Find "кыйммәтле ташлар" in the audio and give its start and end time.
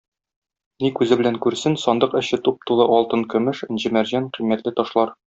4.39-5.15